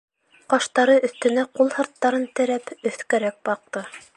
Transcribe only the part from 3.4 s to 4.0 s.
баҡты.